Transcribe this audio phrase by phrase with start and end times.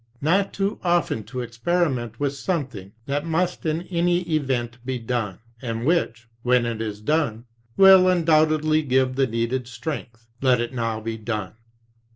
[0.19, 5.85] "Not too often to experiment with something that must in any event be done, and
[5.85, 7.45] which, when it is done,
[7.77, 11.53] will undoubtedly give the needed strength, let it now be done.